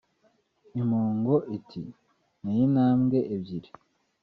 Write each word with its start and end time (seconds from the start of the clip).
impongo 0.79 1.35
iti 1.57 1.81
«nteye 2.41 2.61
intambwe 2.67 3.17
ebyiri 3.35 3.69